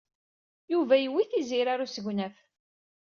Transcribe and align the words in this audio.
Yuba 0.71 0.95
yewwi 0.97 1.23
Tiziri 1.31 1.69
ɣer 1.71 1.79
usegnaf. 1.85 2.37